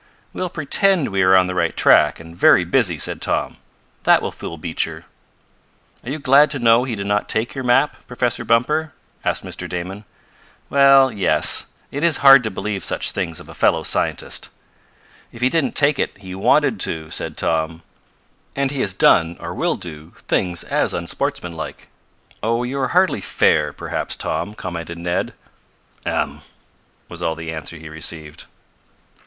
[0.33, 3.57] "We'll pretend we are on the right track, and very busy," said Tom.
[4.01, 5.05] "That will fool Beecher."
[6.03, 8.93] "Are you glad to know he did not take your map Professor Bumper?"
[9.23, 9.69] asked Mr.
[9.69, 10.05] Damon.
[10.71, 11.67] "Well, yes.
[11.91, 14.49] It is hard to believe such things of a fellow scientist."
[15.31, 17.83] "If he didn't take it he wanted to," said Tom.
[18.55, 21.89] "And he has done, or will do, things as unsportsmanlike."
[22.41, 25.35] "Oh, you are hardly fair, perhaps, Tom," commented Ned.
[26.07, 26.41] "Um!"
[27.07, 28.45] was all the answer he received.